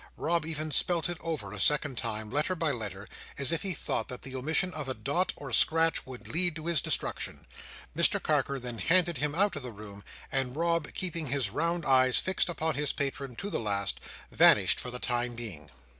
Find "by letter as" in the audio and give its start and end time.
2.55-3.51